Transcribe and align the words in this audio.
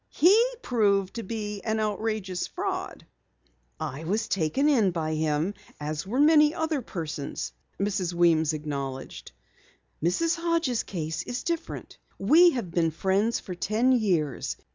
He 0.09 0.35
proved 0.63 1.13
to 1.13 1.21
be 1.21 1.61
an 1.61 1.79
outrageous 1.79 2.47
fraud." 2.47 3.05
"I 3.79 4.03
was 4.03 4.27
taken 4.27 4.67
in 4.67 4.89
by 4.89 5.13
him 5.13 5.53
as 5.79 6.07
were 6.07 6.19
many 6.19 6.55
other 6.55 6.81
persons," 6.81 7.53
Mrs. 7.79 8.11
Weems 8.11 8.51
acknowledged. 8.51 9.31
"Mrs. 10.03 10.37
Hodges' 10.37 10.81
case 10.81 11.21
is 11.21 11.43
different. 11.43 11.99
We 12.17 12.49
have 12.49 12.71
been 12.71 12.89
friends 12.89 13.39
for 13.39 13.53
ten 13.53 13.91
years. 13.91 14.57